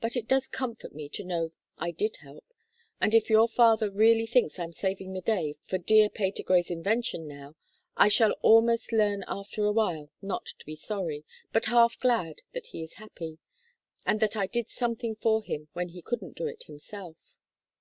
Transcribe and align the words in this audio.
But 0.00 0.16
it 0.16 0.26
does 0.26 0.48
comfort 0.48 0.92
me 0.92 1.08
to 1.10 1.22
know 1.22 1.50
I 1.78 1.92
did 1.92 2.16
help, 2.16 2.44
and 3.00 3.14
if 3.14 3.30
your 3.30 3.46
father 3.46 3.92
really 3.92 4.26
thinks 4.26 4.58
I'm 4.58 4.72
saving 4.72 5.12
the 5.12 5.20
day 5.20 5.54
for 5.62 5.78
dear 5.78 6.10
Patergrey's 6.10 6.68
invention 6.68 7.28
now 7.28 7.54
I 7.96 8.08
shall 8.08 8.32
almost 8.42 8.90
learn 8.90 9.22
after 9.28 9.62
a 9.64 9.70
while 9.70 10.10
not 10.20 10.46
to 10.58 10.66
be 10.66 10.74
sorry, 10.74 11.24
but 11.52 11.66
half 11.66 11.96
glad 12.00 12.42
that 12.52 12.66
he 12.72 12.82
is 12.82 12.94
happy, 12.94 13.38
and 14.04 14.18
that 14.18 14.36
I 14.36 14.48
did 14.48 14.68
something 14.68 15.14
for 15.14 15.44
him 15.44 15.68
when 15.74 15.90
he 15.90 16.02
couldn't 16.02 16.36
do 16.36 16.48
it 16.48 16.64
himself." 16.64 17.38